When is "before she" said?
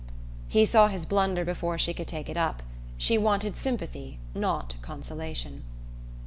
1.45-1.93